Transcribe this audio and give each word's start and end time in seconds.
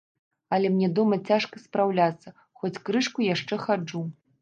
Але 0.55 0.71
мне 0.77 0.89
дома 0.99 1.19
цяжка 1.33 1.63
спраўляцца, 1.65 2.35
хоць 2.63 2.75
крышку 2.91 3.31
яшчэ 3.33 3.65
хаджу. 3.69 4.07